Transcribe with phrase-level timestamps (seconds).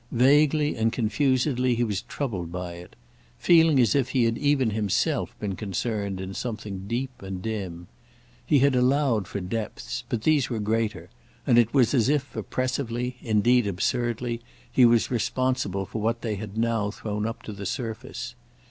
[0.11, 2.95] Vaguely and confusedly he was troubled by it;
[3.37, 7.85] feeling as if he had even himself been concerned in something deep and dim.
[8.43, 11.11] He had allowed for depths, but these were greater:
[11.45, 17.27] and it was as if, oppressively—indeed absurdly—he was responsible for what they had now thrown
[17.27, 18.33] up to the surface.